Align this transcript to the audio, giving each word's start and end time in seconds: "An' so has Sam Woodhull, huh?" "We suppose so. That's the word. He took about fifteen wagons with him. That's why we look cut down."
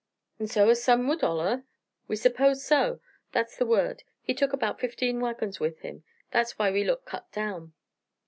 "An' 0.39 0.47
so 0.47 0.67
has 0.67 0.83
Sam 0.83 1.07
Woodhull, 1.07 1.39
huh?" 1.43 1.59
"We 2.07 2.15
suppose 2.15 2.65
so. 2.65 3.01
That's 3.33 3.55
the 3.55 3.67
word. 3.67 4.01
He 4.19 4.33
took 4.33 4.51
about 4.51 4.79
fifteen 4.79 5.19
wagons 5.19 5.59
with 5.59 5.81
him. 5.81 6.03
That's 6.31 6.57
why 6.57 6.71
we 6.71 6.83
look 6.83 7.05
cut 7.05 7.31
down." 7.31 7.73